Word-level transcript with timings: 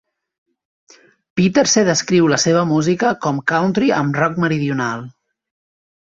Pieterse 1.39 1.83
descriu 1.89 2.31
la 2.31 2.39
seva 2.45 2.63
música 2.71 3.13
com 3.27 3.43
"country 3.53 3.93
amb 4.01 4.19
rock 4.23 4.43
meridional". 4.47 5.07